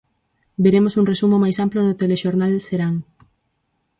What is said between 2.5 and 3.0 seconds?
Serán.